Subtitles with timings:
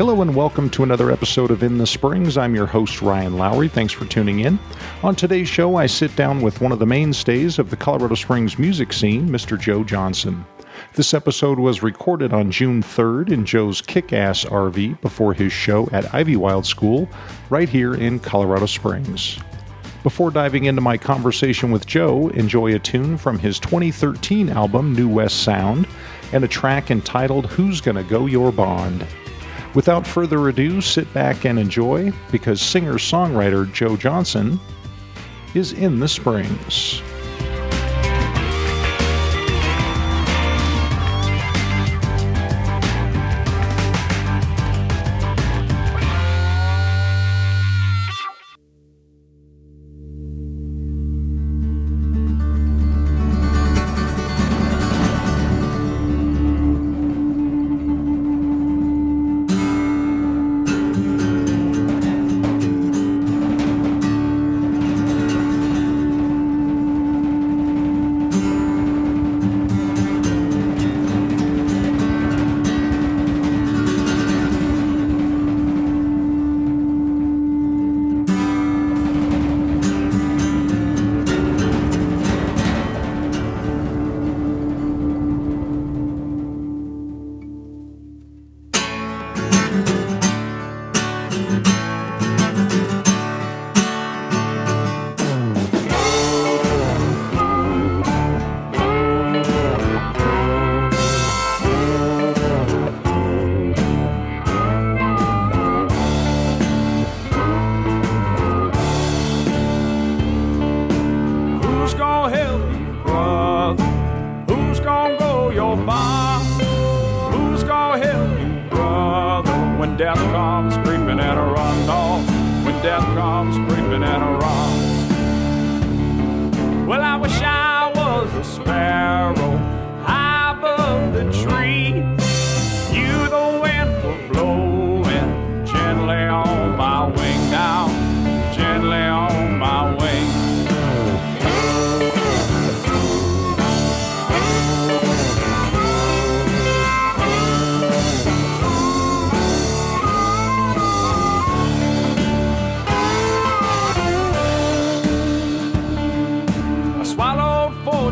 [0.00, 2.38] Hello and welcome to another episode of In the Springs.
[2.38, 3.68] I'm your host, Ryan Lowry.
[3.68, 4.58] Thanks for tuning in.
[5.02, 8.58] On today's show, I sit down with one of the mainstays of the Colorado Springs
[8.58, 9.60] music scene, Mr.
[9.60, 10.42] Joe Johnson.
[10.94, 15.86] This episode was recorded on June 3rd in Joe's Kick Ass RV before his show
[15.92, 17.06] at Ivywild School,
[17.50, 19.38] right here in Colorado Springs.
[20.02, 25.10] Before diving into my conversation with Joe, enjoy a tune from his 2013 album, New
[25.10, 25.86] West Sound,
[26.32, 29.06] and a track entitled Who's Gonna Go Your Bond.
[29.74, 34.58] Without further ado, sit back and enjoy because singer songwriter Joe Johnson
[35.54, 37.02] is in the Springs.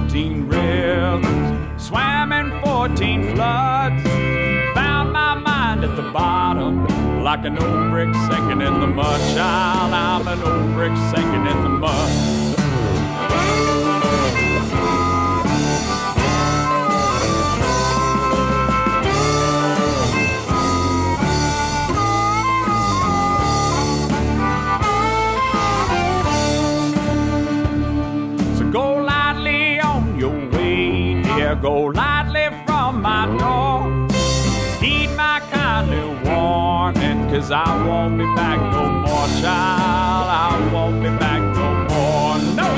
[0.09, 4.03] 14 rivers, swam in 14 floods,
[4.75, 6.87] found my mind at the bottom
[7.23, 9.21] like an old brick sinking in the mud.
[9.37, 12.38] Child, I'm an old brick sinking in the mud.
[37.49, 40.29] Cause I won't be back no more, child.
[40.29, 42.69] I won't be back no more, no.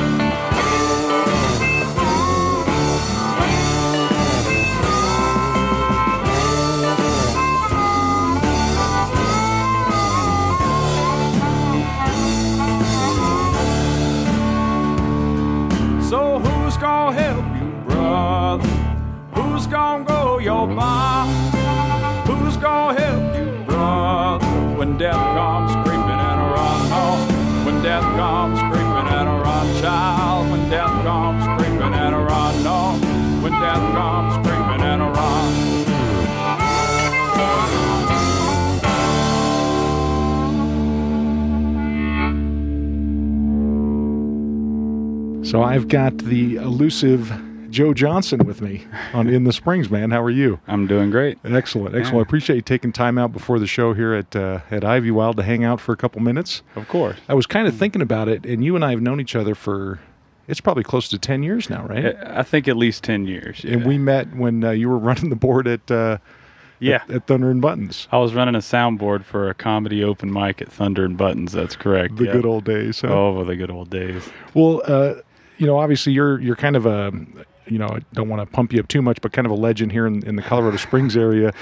[16.00, 18.68] So who's gonna help you, brother?
[19.34, 20.99] Who's gonna go your bar?
[45.50, 47.32] So I've got the elusive
[47.70, 50.12] Joe Johnson with me on In the Springs, man.
[50.12, 50.60] How are you?
[50.68, 51.38] I'm doing great.
[51.44, 52.18] Excellent, excellent.
[52.18, 55.42] I appreciate you taking time out before the show here at uh, at Ivywild to
[55.42, 56.62] hang out for a couple minutes.
[56.76, 57.18] Of course.
[57.28, 59.56] I was kind of thinking about it, and you and I have known each other
[59.56, 59.98] for
[60.46, 62.14] it's probably close to ten years now, right?
[62.26, 63.64] I think at least 10 years.
[63.64, 66.18] And we met when uh, you were running the board at uh,
[66.78, 67.02] Yeah.
[67.08, 70.62] at, at Thunder and Buttons, I was running a soundboard for a comedy open mic
[70.62, 71.50] at Thunder and Buttons.
[71.50, 72.14] That's correct.
[72.18, 72.32] the yeah.
[72.34, 73.00] good old days.
[73.00, 73.08] Huh?
[73.08, 74.28] Oh, the good old days.
[74.54, 75.14] Well, uh,
[75.60, 77.12] you know, obviously you're you're kind of a
[77.66, 79.56] you know, I don't want to pump you up too much, but kind of a
[79.56, 81.52] legend here in, in the Colorado Springs area.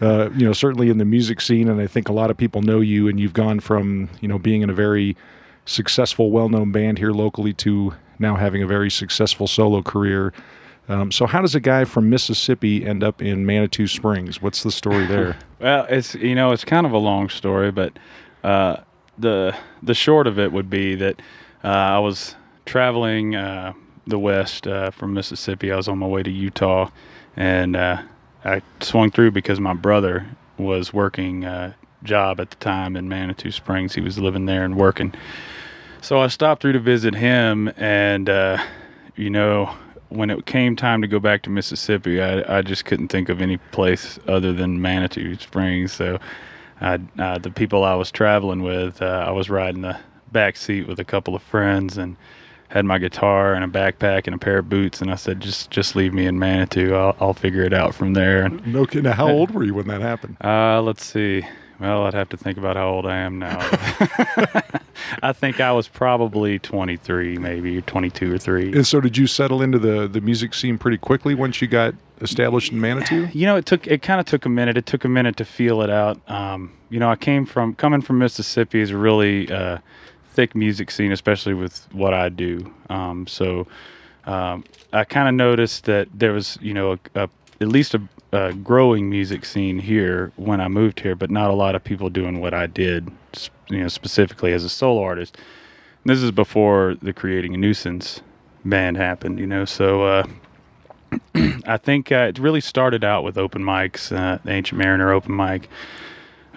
[0.00, 2.62] Uh, you know, certainly in the music scene, and I think a lot of people
[2.62, 3.06] know you.
[3.08, 5.16] And you've gone from you know being in a very
[5.66, 10.32] successful, well-known band here locally to now having a very successful solo career.
[10.88, 14.42] Um, so, how does a guy from Mississippi end up in Manitou Springs?
[14.42, 15.36] What's the story there?
[15.60, 17.96] Well, it's you know it's kind of a long story, but
[18.42, 18.78] uh,
[19.16, 21.22] the the short of it would be that
[21.62, 22.34] uh, I was
[22.66, 23.72] traveling uh,
[24.06, 25.72] the west uh, from Mississippi.
[25.72, 26.90] I was on my way to Utah,
[27.36, 28.02] and uh,
[28.44, 30.26] I swung through because my brother
[30.58, 33.94] was working a job at the time in Manitou Springs.
[33.94, 35.14] He was living there and working.
[36.00, 38.62] So I stopped through to visit him, and uh,
[39.16, 39.74] you know,
[40.08, 43.40] when it came time to go back to Mississippi, I, I just couldn't think of
[43.40, 45.92] any place other than Manitou Springs.
[45.92, 46.18] So
[46.80, 49.98] I, uh, the people I was traveling with, uh, I was riding the
[50.32, 52.16] back seat with a couple of friends and
[52.72, 55.02] had my guitar and a backpack and a pair of boots.
[55.02, 56.94] And I said, just just leave me in Manitou.
[56.94, 58.44] I'll, I'll figure it out from there.
[58.44, 59.12] And, No kidding.
[59.12, 60.38] How old were you when that happened?
[60.42, 61.42] uh, let's see.
[61.78, 63.58] Well, I'd have to think about how old I am now.
[65.22, 68.72] I think I was probably 23, maybe 22 or 3.
[68.72, 71.94] And so, did you settle into the, the music scene pretty quickly once you got
[72.20, 73.28] established in Manitou?
[73.32, 74.76] You know, it took it kind of took a minute.
[74.76, 76.20] It took a minute to feel it out.
[76.30, 79.78] Um, you know, I came from coming from Mississippi is really uh,
[80.32, 82.72] thick music scene, especially with what I do.
[82.88, 83.66] Um, so
[84.24, 87.28] um, I kind of noticed that there was, you know, a, a,
[87.60, 88.02] at least a,
[88.32, 92.08] a growing music scene here when I moved here, but not a lot of people
[92.08, 93.10] doing what I did,
[93.68, 95.36] you know, specifically as a solo artist.
[95.36, 98.22] And this is before the creating a nuisance
[98.64, 99.64] band happened, you know.
[99.64, 100.26] So uh,
[101.66, 105.36] I think uh, it really started out with open mics, uh, the Ancient Mariner open
[105.36, 105.68] mic,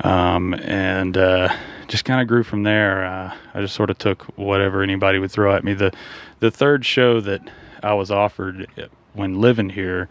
[0.03, 1.55] um, and uh,
[1.87, 3.05] just kind of grew from there.
[3.05, 5.73] Uh, I just sort of took whatever anybody would throw at me.
[5.73, 5.93] the
[6.39, 7.41] The third show that
[7.83, 10.09] I was offered uh, when living here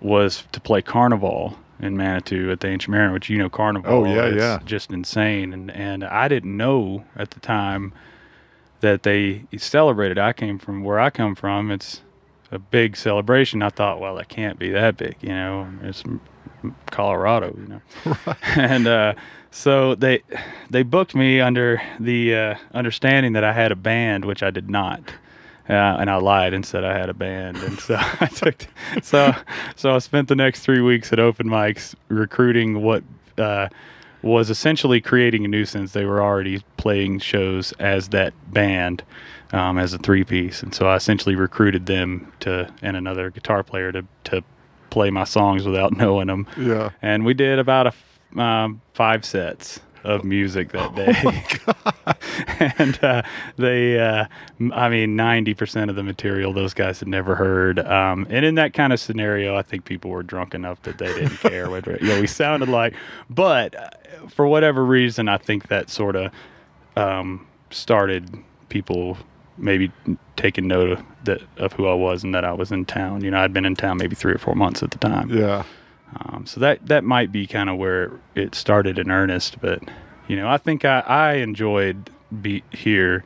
[0.00, 3.92] was to play Carnival in Manitou at the Ancient Mariner, which you know Carnival.
[3.92, 4.58] Oh, yeah, is yeah.
[4.64, 7.92] just insane, and and I didn't know at the time
[8.80, 10.18] that they celebrated.
[10.18, 11.70] I came from where I come from.
[11.70, 12.02] It's
[12.50, 13.62] a big celebration.
[13.62, 15.68] I thought, well, it can't be that big, you know.
[15.82, 16.04] It's
[16.90, 18.16] Colorado, you know.
[18.56, 19.14] and uh,
[19.54, 20.20] so they
[20.68, 24.68] they booked me under the uh, understanding that I had a band, which I did
[24.68, 25.00] not.
[25.66, 28.66] Uh, and I lied and said I had a band, and so I took,
[29.00, 29.32] so
[29.76, 33.02] so I spent the next three weeks at open mics recruiting what
[33.38, 33.68] uh,
[34.22, 35.92] was essentially creating a nuisance.
[35.92, 39.04] They were already playing shows as that band,
[39.52, 43.62] um, as a three piece, and so I essentially recruited them to and another guitar
[43.62, 44.42] player to to
[44.90, 46.46] play my songs without knowing them.
[46.58, 46.90] Yeah.
[47.00, 47.92] And we did about a
[48.36, 52.74] um, five sets of music that day.
[52.78, 53.22] and uh,
[53.56, 54.26] they, uh,
[54.72, 57.78] I mean, 90% of the material those guys had never heard.
[57.78, 61.06] Um, and in that kind of scenario, I think people were drunk enough that they
[61.06, 62.94] didn't care whether, you know, we sounded like,
[63.30, 63.88] but uh,
[64.28, 66.30] for whatever reason, I think that sort of
[66.96, 68.30] um, started
[68.68, 69.16] people
[69.56, 69.90] maybe
[70.36, 73.24] taking note of, that, of who I was and that I was in town.
[73.24, 75.30] You know, I'd been in town maybe three or four months at the time.
[75.30, 75.64] Yeah.
[76.16, 79.60] Um, so that that might be kind of where it started in earnest.
[79.60, 79.82] But
[80.28, 82.10] you know, I think I, I enjoyed
[82.42, 83.24] be here,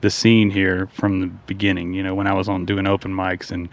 [0.00, 1.94] the scene here from the beginning.
[1.94, 3.68] You know, when I was on doing open mics and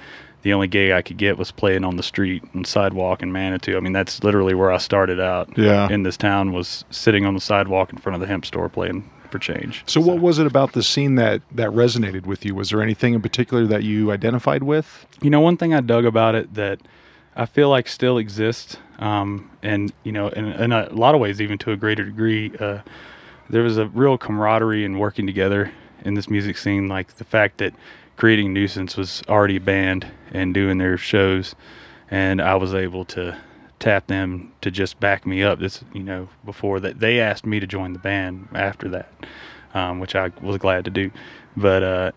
[0.46, 3.78] the only gig I could get was playing on the street and sidewalk in Manitou.
[3.78, 5.50] I mean, that's literally where I started out.
[5.58, 5.90] Yeah.
[5.90, 9.10] In this town was sitting on the sidewalk in front of the hemp store playing
[9.32, 9.84] for change.
[9.88, 12.54] So, what was it about the scene that that resonated with you?
[12.54, 15.08] Was there anything in particular that you identified with?
[15.22, 16.80] You know, one thing I dug about it that
[17.36, 21.42] I feel like still exists, um, and you know, in, in a lot of ways,
[21.42, 22.80] even to a greater degree, uh,
[23.50, 25.72] there was a real camaraderie and working together
[26.06, 26.88] in this music scene.
[26.88, 27.74] Like the fact that
[28.16, 31.56] creating nuisance was already a band and doing their shows,
[32.10, 33.38] and I was able to
[33.80, 35.60] tap them to just back me up.
[35.60, 39.12] This, you know, before that they asked me to join the band after that,
[39.74, 41.12] um, which I was glad to do.
[41.58, 42.12] But uh,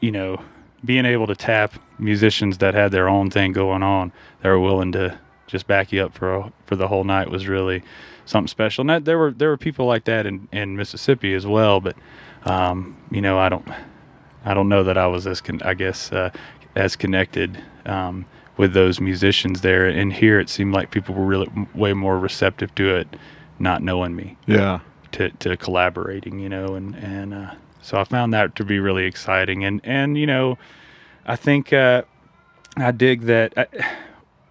[0.00, 0.40] you know,
[0.86, 4.12] being able to tap musicians that had their own thing going on,
[4.42, 7.46] that were willing to just back you up for a, for the whole night was
[7.46, 7.82] really
[8.24, 8.82] something special.
[8.82, 11.96] And that, there were there were people like that in, in Mississippi as well, but
[12.44, 13.68] um, you know, I don't
[14.44, 16.30] I don't know that I was as con- I guess uh,
[16.76, 18.24] as connected um,
[18.56, 19.86] with those musicians there.
[19.86, 23.08] And here, it seemed like people were really way more receptive to it,
[23.58, 24.80] not knowing me Yeah.
[25.12, 27.54] to, to collaborating, you know, and and uh,
[27.86, 30.58] so I found that to be really exciting, and and you know,
[31.26, 32.02] I think uh,
[32.76, 33.52] I dig that.
[33.56, 33.66] I,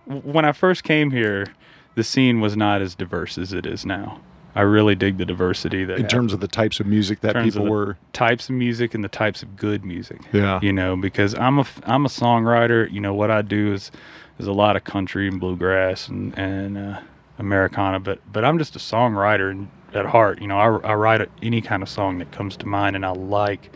[0.08, 1.48] when I first came here,
[1.96, 4.22] the scene was not as diverse as it is now.
[4.58, 7.66] I really dig the diversity that In terms of the types of music that people
[7.66, 7.98] were.
[8.14, 10.62] types of music and the types of good music Yeah.
[10.62, 13.92] you know because i'm a I'm a songwriter you know what i do is
[14.40, 17.00] is a lot of country and bluegrass and and uh,
[17.38, 21.28] americana but but i'm just a songwriter and at heart you know i, I write
[21.42, 23.72] any kind of song that comes to mind and i like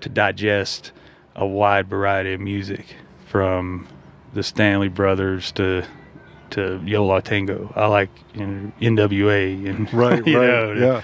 [0.00, 0.92] to digest
[1.36, 3.86] a wide variety of music from
[4.34, 5.84] the Stanley Brothers to
[6.50, 7.72] to Yo La Tengo.
[7.76, 11.02] I like you know, NWA and Right, right, know, yeah.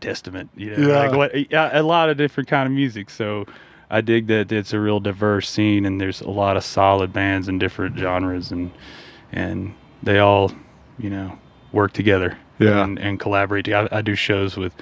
[0.00, 0.50] Testament.
[0.56, 0.98] You know, Yeah.
[0.98, 3.10] like what yeah, a lot of different kind of music.
[3.10, 3.46] So
[3.90, 7.48] I dig that it's a real diverse scene, and there's a lot of solid bands
[7.48, 8.70] in different genres, and
[9.32, 10.52] and they all
[10.98, 11.36] you know
[11.72, 12.82] work together Yeah.
[12.84, 13.68] and, and collaborate.
[13.68, 14.72] I, I do shows with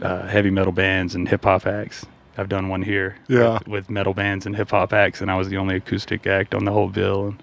[0.00, 2.04] uh, heavy metal bands and hip hop acts.
[2.38, 3.54] I've done one here Yeah.
[3.54, 6.54] with, with metal bands and hip hop acts, and I was the only acoustic act
[6.54, 7.28] on the whole bill.
[7.28, 7.42] And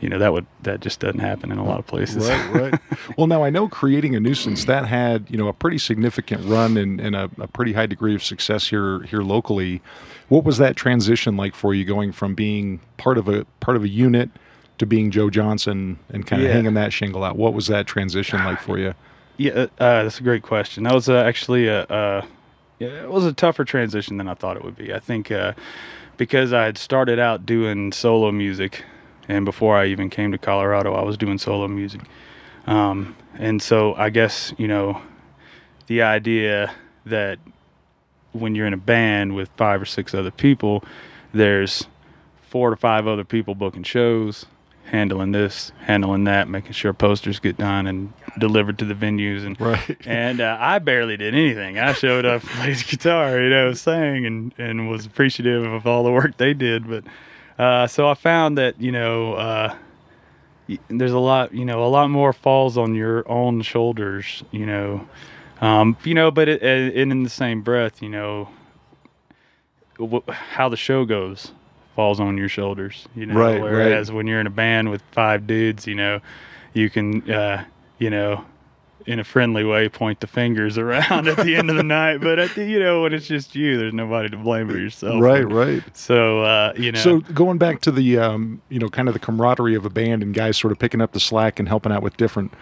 [0.00, 2.28] you know that would that just doesn't happen in a lot of places.
[2.28, 2.80] Right, right.
[3.16, 6.76] well, now I know creating a nuisance that had you know a pretty significant run
[6.76, 9.80] and, and a, a pretty high degree of success here here locally.
[10.28, 13.82] What was that transition like for you, going from being part of a part of
[13.82, 14.30] a unit
[14.78, 16.54] to being Joe Johnson and kind of Yeah.
[16.54, 17.36] hanging that shingle out?
[17.36, 18.94] What was that transition like for you?
[19.40, 20.82] Yeah, uh, uh, that's a great question.
[20.82, 22.26] That was uh, actually a, uh,
[22.80, 24.92] it was a tougher transition than I thought it would be.
[24.92, 25.52] I think uh,
[26.16, 28.82] because I had started out doing solo music,
[29.28, 32.00] and before I even came to Colorado, I was doing solo music,
[32.66, 35.00] um, and so I guess you know,
[35.86, 36.74] the idea
[37.06, 37.38] that
[38.32, 40.82] when you're in a band with five or six other people,
[41.32, 41.86] there's
[42.50, 44.46] four to five other people booking shows,
[44.90, 49.44] handling this, handling that, making sure posters get done and delivered to the venues.
[49.46, 49.96] And Right.
[50.06, 51.78] and uh, I barely did anything.
[51.78, 56.12] I showed up, played guitar, you know, sang, and and was appreciative of all the
[56.12, 56.88] work they did.
[56.88, 57.04] But
[57.62, 59.34] uh, so I found that you know.
[59.34, 59.74] Uh,
[60.88, 65.08] there's a lot, you know, a lot more falls on your own shoulders, you know,
[65.62, 68.50] um, you know, but it, and in the same breath, you know,
[70.28, 71.52] how the show goes
[71.98, 73.34] falls on your shoulders, you know.
[73.34, 73.60] Right, right.
[73.60, 76.20] Whereas when you're in a band with five dudes, you know,
[76.72, 77.64] you can, uh,
[77.98, 78.44] you know,
[79.06, 82.18] in a friendly way, point the fingers around at the end of the night.
[82.18, 85.20] But at the, you know, when it's just you, there's nobody to blame but yourself.
[85.20, 85.82] Right, right.
[85.96, 89.18] So, uh, you know, So going back to the um, you know kind of the
[89.18, 92.04] camaraderie of a band and guys sort of picking up the slack and helping out
[92.04, 92.54] with different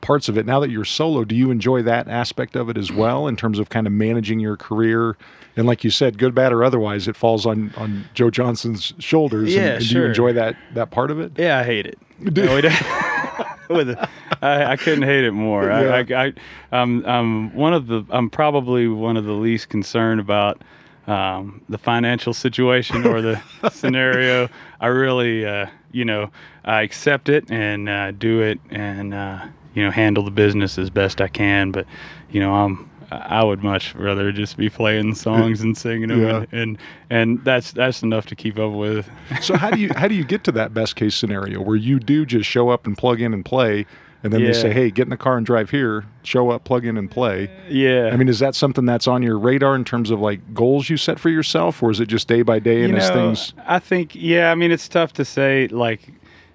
[0.00, 0.46] parts of it.
[0.46, 3.60] Now that you're solo, do you enjoy that aspect of it as well in terms
[3.60, 5.16] of kind of managing your career?
[5.60, 9.54] And like you said, good, bad, or otherwise, it falls on on Joe Johnson's shoulders.
[9.54, 11.32] Yeah, and, and Do you enjoy that that part of it?
[11.36, 11.98] Yeah, I hate it.
[12.18, 12.64] No, it-
[13.70, 13.98] with it,
[14.42, 15.64] I, I couldn't hate it more.
[15.64, 15.78] Yeah.
[15.78, 16.32] I, I, I,
[16.72, 18.04] I'm, I'm one of the.
[18.10, 20.60] I'm probably one of the least concerned about
[21.06, 23.40] um, the financial situation or the
[23.70, 24.48] scenario.
[24.80, 26.30] I really, uh, you know,
[26.64, 30.90] I accept it and uh, do it, and uh, you know, handle the business as
[30.90, 31.70] best I can.
[31.70, 31.86] But
[32.30, 32.89] you know, I'm.
[33.10, 36.36] I would much rather just be playing songs and singing them, Yeah.
[36.36, 36.78] and, and
[37.10, 39.08] and that's that's enough to keep up with.
[39.40, 41.98] So how do you how do you get to that best case scenario where you
[41.98, 43.86] do just show up and plug in and play,
[44.22, 46.84] and then they say, hey, get in the car and drive here, show up, plug
[46.84, 47.50] in and play.
[47.68, 50.90] Yeah, I mean, is that something that's on your radar in terms of like goals
[50.90, 53.54] you set for yourself, or is it just day by day and you as things?
[53.66, 54.50] I think, yeah.
[54.52, 55.68] I mean, it's tough to say.
[55.68, 56.12] Like,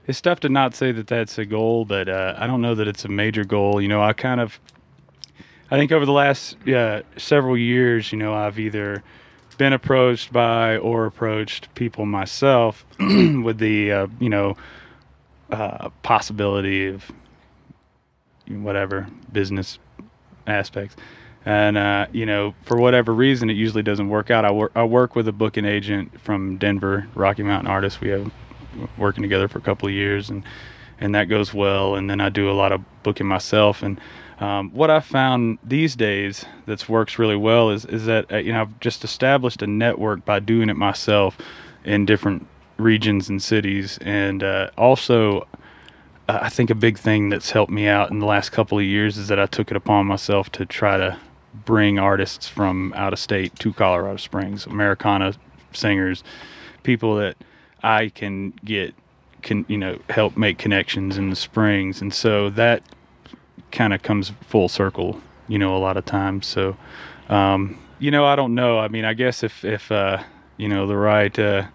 [0.07, 2.87] it's tough to not say that that's a goal, but uh, I don't know that
[2.87, 3.81] it's a major goal.
[3.81, 4.59] You know, I kind of,
[5.71, 9.03] I think over the last uh, several years, you know, I've either
[9.57, 14.57] been approached by or approached people myself with the, uh, you know,
[15.49, 17.11] uh, possibility of
[18.47, 19.79] whatever business
[20.47, 20.95] aspects.
[21.45, 24.45] And uh, you know, for whatever reason, it usually doesn't work out.
[24.45, 28.01] I work I work with a booking agent from Denver, Rocky Mountain Artists.
[28.01, 28.31] We have
[28.97, 30.43] working together for a couple of years, and
[30.99, 31.95] and that goes well.
[31.95, 33.83] And then I do a lot of booking myself.
[33.83, 34.01] And
[34.39, 38.51] um, what I found these days that's works really well is is that uh, you
[38.51, 41.37] know I've just established a network by doing it myself
[41.85, 45.47] in different regions and cities, and uh, also
[46.27, 48.83] uh, I think a big thing that's helped me out in the last couple of
[48.83, 51.17] years is that I took it upon myself to try to
[51.63, 55.33] bring artists from out of state to Colorado Springs, Americana
[55.71, 56.23] singers,
[56.83, 57.37] people that
[57.83, 58.93] I can get
[59.41, 62.83] can you know help make connections in the Springs, and so that
[63.71, 66.45] kind of comes full circle, you know, a lot of times.
[66.45, 66.77] So,
[67.29, 68.79] um, you know, I don't know.
[68.79, 70.23] I mean, I guess if if uh,
[70.57, 71.67] you know the right uh,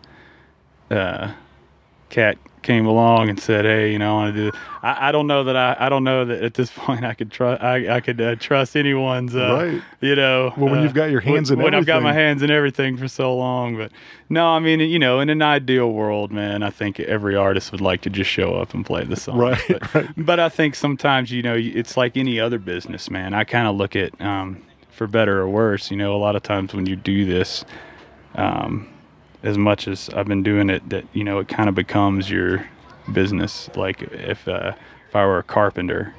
[0.91, 1.33] uh,
[2.09, 5.27] cat came along and said, "Hey, you know, I want to do," I, I don't
[5.27, 8.01] know that I I don't know that at this point I could trust I I
[8.01, 9.83] could uh, trust anyone's uh, Right.
[10.01, 12.11] you know Well, when uh, you've got your hands when, in when I've got my
[12.11, 12.27] everything.
[12.27, 13.91] hands in everything for so long but
[14.29, 17.81] no I mean you know in an ideal world man I think every artist would
[17.81, 20.09] like to just show up and play the song Right, but, right.
[20.17, 23.77] but I think sometimes you know it's like any other business man I kind of
[23.77, 26.97] look at um, for better or worse you know a lot of times when you
[26.97, 27.65] do this
[28.35, 28.87] um,
[29.43, 32.67] as much as I've been doing it, that you know, it kind of becomes your
[33.13, 33.69] business.
[33.77, 34.73] Like if uh,
[35.09, 36.15] if I were a carpenter,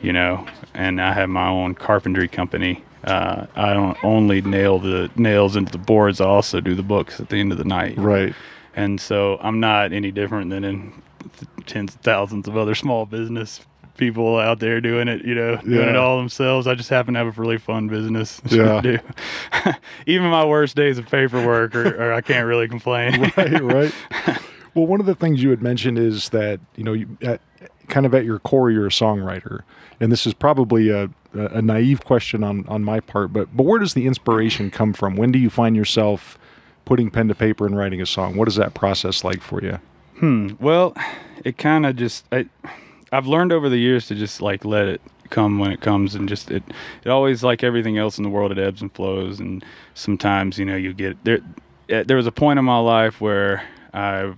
[0.00, 5.10] you know, and I have my own carpentry company, uh, I don't only nail the
[5.16, 6.20] nails into the boards.
[6.20, 7.98] I also do the books at the end of the night.
[7.98, 8.34] Right.
[8.74, 10.92] and so I'm not any different than in
[11.38, 13.60] th- tens of thousands of other small business
[13.96, 16.66] people out there doing it, you know, doing it all themselves.
[16.66, 18.40] I just happen to have a really fun business.
[18.54, 18.80] Yeah.
[18.80, 19.72] to do.
[20.06, 23.20] Even my worst days of paperwork, or, or I can't really complain.
[23.36, 23.92] right, right.
[24.74, 27.40] Well, one of the things you had mentioned is that you know, you, at,
[27.88, 29.62] kind of at your core, you're a songwriter,
[29.98, 33.78] and this is probably a, a naive question on on my part, but but where
[33.78, 35.16] does the inspiration come from?
[35.16, 36.38] When do you find yourself
[36.84, 38.36] putting pen to paper and writing a song?
[38.36, 39.78] What is that process like for you?
[40.18, 40.50] Hmm.
[40.60, 40.94] Well,
[41.44, 42.46] it kind of just I,
[43.14, 46.28] I've learned over the years to just like let it come when it comes, and
[46.28, 46.62] just it
[47.04, 50.64] it always like everything else in the world, it ebbs and flows, and sometimes you
[50.64, 51.40] know you get there.
[51.88, 54.34] eh, There was a point in my life where I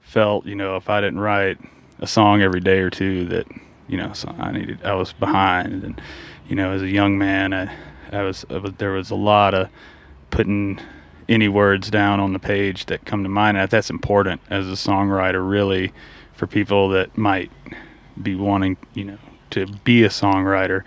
[0.00, 1.58] felt you know if I didn't write
[2.00, 3.46] a song every day or two that
[3.88, 6.00] you know so I needed I was behind, and
[6.48, 7.72] you know as a young man I
[8.12, 9.68] I was, I was there was a lot of
[10.30, 10.80] putting
[11.28, 13.56] any words down on the page that come to mind.
[13.56, 15.92] And that's important as a songwriter, really,
[16.36, 17.50] for people that might
[18.22, 19.18] be wanting, you know,
[19.50, 20.82] to be a songwriter.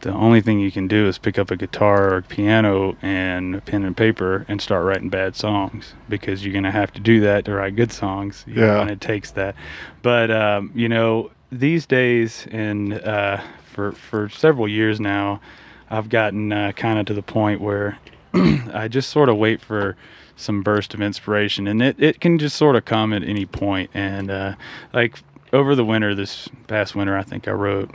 [0.00, 3.60] The only thing you can do is pick up a guitar or piano and a
[3.60, 7.20] pen and paper and start writing bad songs because you're going to have to do
[7.20, 8.44] that to write good songs.
[8.48, 8.80] you know, Yeah.
[8.80, 9.54] and it takes that.
[10.02, 13.40] But um, you know, these days and uh,
[13.72, 15.40] for for several years now,
[15.88, 17.96] I've gotten uh, kind of to the point where
[18.34, 19.96] I just sort of wait for
[20.42, 23.90] some burst of inspiration, and it, it can just sort of come at any point.
[23.94, 24.54] And uh,
[24.92, 25.18] like
[25.52, 27.90] over the winter, this past winter, I think I wrote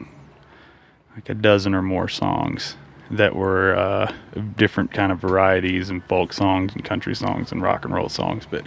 [1.16, 2.76] like a dozen or more songs
[3.12, 4.14] that were uh,
[4.58, 8.46] different kind of varieties and folk songs and country songs and rock and roll songs,
[8.50, 8.66] but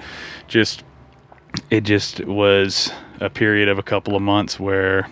[0.49, 0.83] just
[1.71, 5.09] it just was a period of a couple of months where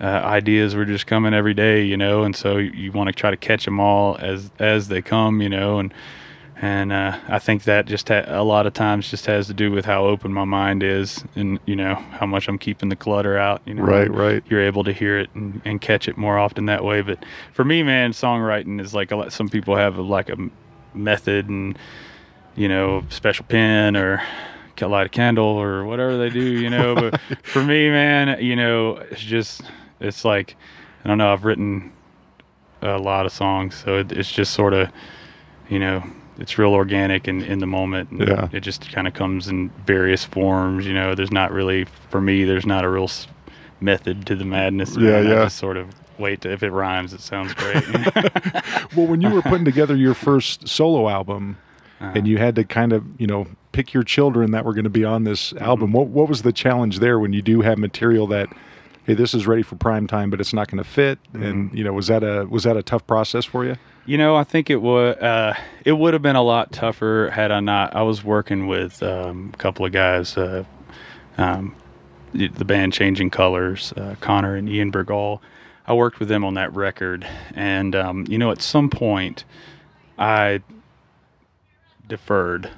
[0.00, 3.12] uh, ideas were just coming every day, you know, and so you, you want to
[3.12, 5.92] try to catch them all as as they come, you know, and
[6.64, 9.70] and uh, I think that just ha- a lot of times just has to do
[9.70, 13.36] with how open my mind is, and you know how much I'm keeping the clutter
[13.36, 13.60] out.
[13.66, 14.42] You know, Right, right.
[14.48, 17.02] You're able to hear it and, and catch it more often that way.
[17.02, 17.22] But
[17.52, 19.30] for me, man, songwriting is like a lot.
[19.30, 20.38] Some people have like a
[20.94, 21.78] method and
[22.56, 24.22] you know special pen or
[24.80, 26.94] light a candle or whatever they do, you know.
[26.94, 29.60] But for me, man, you know, it's just
[30.00, 30.56] it's like
[31.04, 31.30] I don't know.
[31.30, 31.92] I've written
[32.80, 34.88] a lot of songs, so it, it's just sort of
[35.68, 36.02] you know
[36.38, 38.10] it's real organic and in the moment.
[38.10, 38.48] And Yeah.
[38.52, 40.86] It just kind of comes in various forms.
[40.86, 42.44] You know, there's not really for me.
[42.44, 43.26] There's not a real s-
[43.80, 44.96] method to the madness.
[44.96, 45.26] Yeah, man.
[45.26, 45.44] I yeah.
[45.44, 47.84] just sort of wait to, if it rhymes, it sounds great.
[48.96, 51.58] Well, when you were putting together your first solo album,
[52.00, 52.12] uh-huh.
[52.14, 54.90] and you had to kind of you know pick your children that were going to
[54.90, 55.96] be on this album, mm-hmm.
[55.96, 58.48] what what was the challenge there when you do have material that
[59.04, 61.84] hey this is ready for prime time but it's not going to fit and you
[61.84, 63.76] know was that a was that a tough process for you?
[64.06, 67.50] You know, I think it would uh, it would have been a lot tougher had
[67.50, 67.96] I not.
[67.96, 70.64] I was working with um, a couple of guys, uh,
[71.38, 71.74] um,
[72.34, 75.40] the, the band Changing Colors, uh, Connor and Ian Bergall.
[75.86, 79.44] I worked with them on that record, and um, you know, at some point,
[80.18, 80.60] I
[82.06, 82.68] deferred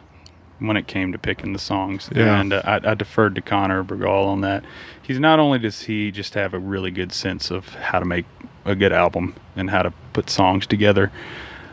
[0.58, 2.40] when it came to picking the songs, Yeah.
[2.40, 4.64] and uh, I, I deferred to Connor Bergall on that.
[5.02, 8.24] He's not only does he just have a really good sense of how to make
[8.64, 11.12] a good album and how to put songs together,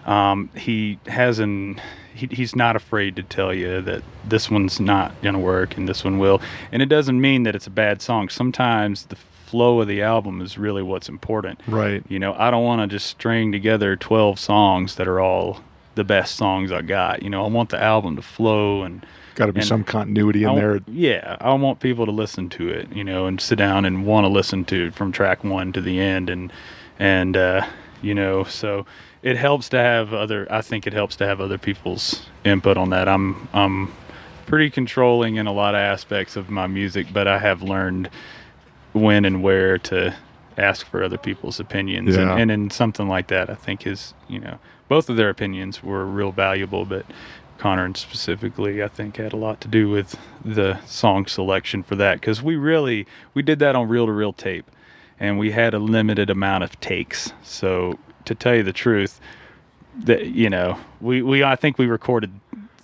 [0.06, 1.80] um, he has an
[2.14, 6.04] he, he's not afraid to tell you that this one's not gonna work and this
[6.04, 6.42] one will,
[6.72, 8.30] and it doesn't mean that it's a bad song.
[8.30, 11.60] Sometimes the flow of the album is really what's important.
[11.68, 12.04] Right.
[12.10, 15.62] You know, I don't want to just string together 12 songs that are all
[15.96, 17.24] the best songs I got.
[17.24, 20.44] You know, I want the album to flow and Got to be And some continuity
[20.44, 20.80] in I there.
[20.88, 24.26] Yeah, I want people to listen to it, you know, and sit down and want
[24.26, 26.54] to listen to it from track one to the end, and
[27.00, 27.66] and uh,
[28.04, 28.86] you know, so
[29.24, 30.46] it helps to have other.
[30.52, 33.08] I think it helps to have other people's input on that.
[33.10, 33.92] I'm I'm
[34.46, 38.12] pretty controlling in a lot of aspects of my music, but I have learned
[38.92, 40.14] when and where to
[40.60, 42.34] ask for other people's opinions, Yeah.
[42.34, 44.60] and, and in something like that, I think is you know
[44.94, 47.04] both of their opinions were real valuable, but
[47.58, 51.96] Connor and specifically, I think had a lot to do with the song selection for
[51.96, 54.70] that because we really we did that on reel to reel tape,
[55.20, 57.34] and we had a limited amount of takes.
[57.42, 59.20] So to tell you the truth,
[60.04, 62.32] that you know we we I think we recorded.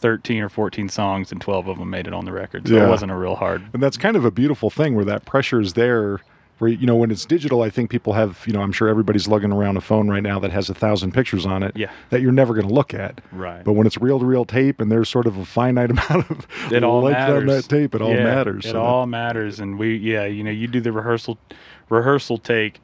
[0.01, 2.85] 13 or 14 songs and 12 of them made it on the record so Yeah.
[2.85, 5.59] it wasn't a real hard And that's kind of a beautiful thing where that pressure
[5.59, 6.21] is there.
[6.59, 9.27] Where you know when it's digital, I think people have you know I'm sure everybody's
[9.27, 11.89] lugging around a phone right now that has a thousand pictures on it Yeah.
[12.09, 13.21] that you're never going to look at.
[13.31, 13.63] Right.
[13.63, 16.47] But when it's reel to reel tape and there's sort of a finite amount of
[16.71, 17.37] it all matters.
[17.41, 18.65] on that tape, it all matters.
[18.65, 21.37] It So that- all matters, and we yeah, you know, you do the rehearsal
[21.89, 22.79] rehearsal take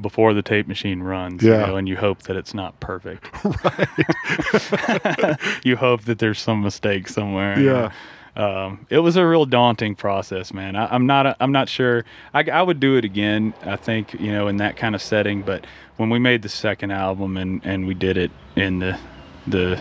[0.00, 1.60] before the tape machine runs, Yeah.
[1.60, 3.28] you know, and you hope that it's not perfect.
[3.64, 5.38] right.
[5.64, 7.58] you hope that there's some mistake somewhere.
[7.60, 7.92] Yeah.
[8.36, 10.74] Um, it was a real daunting process, man.
[10.76, 12.04] I, I'm not, a, I'm not sure.
[12.32, 13.52] I, I would do it again.
[13.62, 15.42] I think you know in that kind of setting.
[15.42, 15.66] But
[15.96, 18.98] when we made the second album and and we did it in the
[19.46, 19.80] the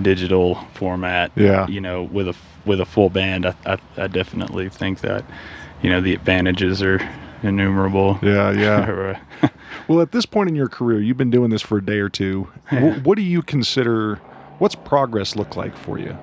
[0.00, 1.66] digital format, Yeah.
[1.68, 5.24] you know, with a with a full band, I, I, I definitely think that
[5.82, 7.00] you know the advantages are
[7.42, 8.18] innumerable.
[8.22, 9.14] Yeah, yeah.
[9.42, 9.48] Uh,
[9.88, 12.08] Well, at this point in your career, you've been doing this for a day or
[12.08, 12.44] two.
[12.70, 14.16] Wh- what do you consider?
[14.58, 16.16] What's progress look like for you?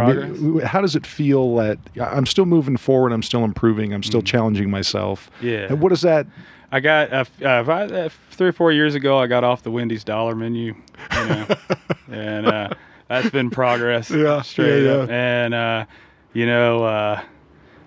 [0.00, 3.12] I mean, how does it feel that I'm still moving forward?
[3.12, 3.92] I'm still improving.
[3.92, 5.30] I'm still challenging myself.
[5.40, 5.50] Mm.
[5.50, 5.66] Yeah.
[5.70, 6.26] And what is that?
[6.70, 9.18] I got uh, uh, uh, three or four years ago.
[9.18, 10.74] I got off the Wendy's dollar menu,
[11.14, 11.46] you know,
[12.10, 12.68] and uh,
[13.08, 14.10] that's been progress.
[14.10, 15.08] Yeah, straight yeah, up.
[15.08, 15.44] yeah.
[15.44, 15.86] And uh,
[16.34, 17.22] you know, uh,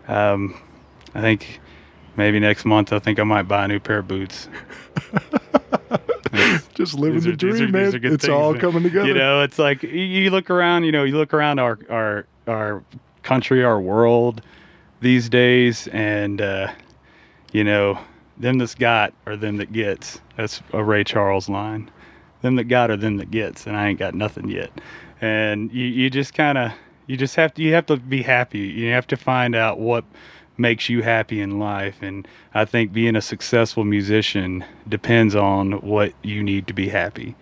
[0.08, 0.60] um,
[1.14, 1.60] I think
[2.18, 4.50] maybe next month I think I might buy a new pair of boots.
[6.74, 7.84] Just living These the are- dream, these are- man.
[7.86, 8.62] these are good it's things, all man.
[8.62, 9.08] coming together.
[9.08, 10.84] You know, it's like you, you look around.
[10.86, 12.84] You know, you look around our our our
[13.24, 14.42] country, our world
[15.02, 16.72] these days, and uh,
[17.52, 18.00] you know,
[18.38, 20.20] them that's got are them that gets.
[20.38, 21.90] That's a Ray Charles line.
[22.42, 24.72] Them that got are them that gets, and I ain't got nothing yet.
[25.22, 26.72] And you you just kind of
[27.08, 28.60] you just have to you have to be happy.
[28.60, 30.04] You have to find out what
[30.62, 32.02] makes you happy in life.
[32.02, 37.36] And i think being a successful musician depends on what you need to be happy.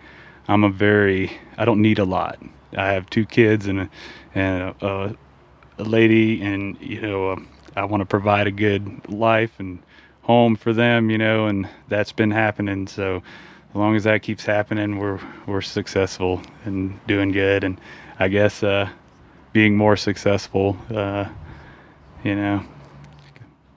[0.48, 2.38] I'm a very i don't need a lot.
[2.76, 3.90] I have two kids and a,
[4.34, 5.16] and a,
[5.78, 9.78] a, lady and you know um, i want to provide a good life and
[10.22, 12.86] home for them you know and that's been happening.
[12.86, 13.22] So
[13.70, 17.64] as long as that keeps happening we're we're successful and doing good.
[17.64, 17.78] And
[18.18, 18.88] i guess uh
[19.52, 21.26] being more successful uh
[22.24, 22.62] you know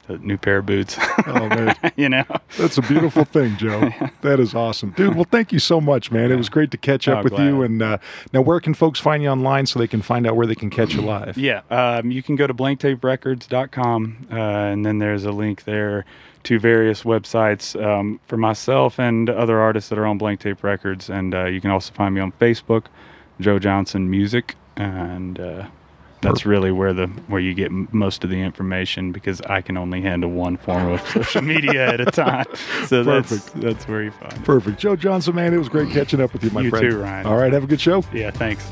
[0.08, 2.26] a new pair of boots Oh man, you know
[2.58, 3.90] that's a beautiful thing, Joe.
[4.22, 5.16] That is awesome, dude.
[5.16, 6.32] Well, thank you so much, man.
[6.32, 7.62] It was great to catch up Oh, with you.
[7.64, 7.98] And uh,
[8.32, 10.70] now, where can folks find you online so they can find out where they can
[10.70, 11.38] catch you live?
[11.38, 16.06] Yeah, um, you can go to blanktaperecords.com, uh, and then there's a link there
[16.44, 21.10] to various websites um, for myself and other artists that are on Blank Tape Records.
[21.10, 22.86] And uh, you can also find me on Facebook,
[23.40, 25.68] Joe Johnson Music, and uh,
[26.24, 30.02] that's really where the where you get most of the information because I can only
[30.02, 32.46] handle one form of social media at a time.
[32.88, 33.62] So that's Perfect.
[33.62, 34.44] that's where you find it.
[34.44, 35.54] Perfect, Joe Johnson, man.
[35.54, 36.86] It was great catching up with you, my You friend.
[36.86, 37.26] You too, Ryan.
[37.28, 38.04] All right, have a good show.
[38.14, 38.68] Yeah, thanks.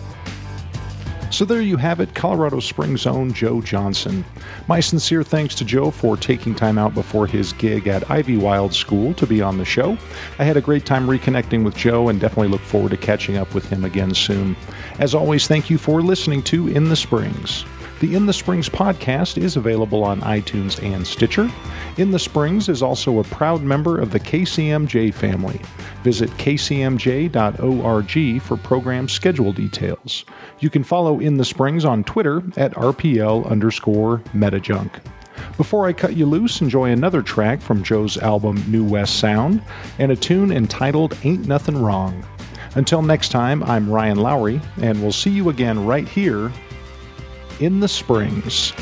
[1.32, 4.26] So there you have it, Colorado Springs' own Joe Johnson.
[4.68, 9.14] My sincere thanks to Joe for taking time out before his gig at Ivywild School
[9.14, 9.98] to be on the show.
[10.40, 13.54] I had a great time reconnecting with Joe and definitely look forward to catching up
[13.54, 14.58] with him again soon.
[15.00, 17.64] As always, thank you for listening to In the Springs.
[18.02, 21.48] The In the Springs podcast is available on iTunes and Stitcher.
[21.98, 25.62] In the Springs is also a proud member of the KCMJ family.
[26.02, 27.32] Visit kcmj.org
[28.42, 30.26] for program schedule details.
[30.62, 34.90] You can follow In the Springs on Twitter at RPL underscore metajunk.
[35.56, 39.62] Before I cut you loose, enjoy another track from Joe's album New West Sound
[40.00, 42.26] and a tune entitled Ain't Nothing Wrong.
[42.74, 46.52] Until next time, I'm Ryan Lowry, and we'll see you again right here
[47.62, 48.74] in the Springs.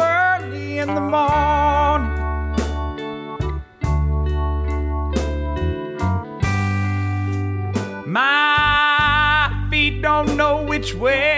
[0.00, 2.14] early in the morning.
[8.06, 11.35] My feet don't know which way.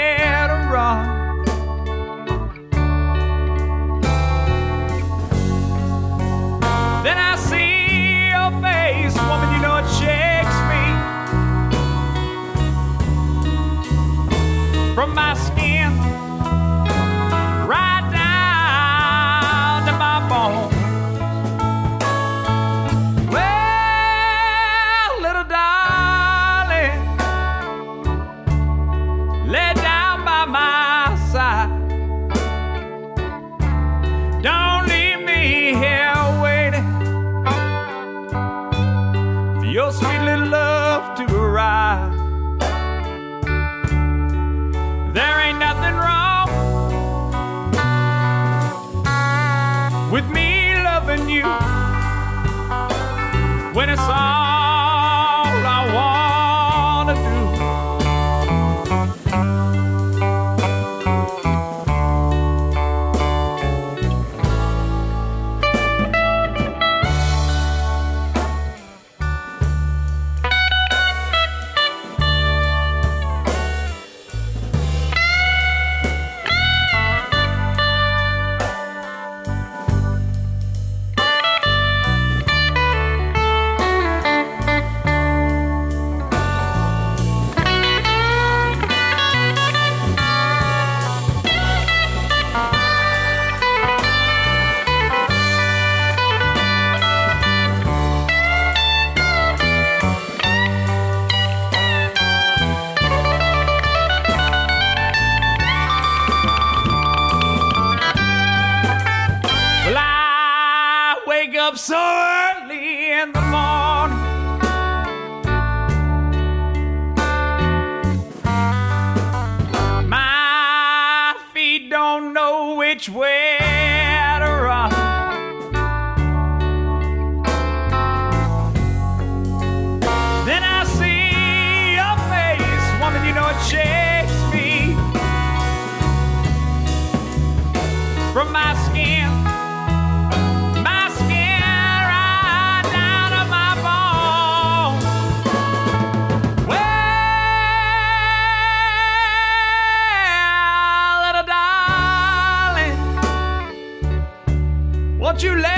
[155.42, 155.77] You lay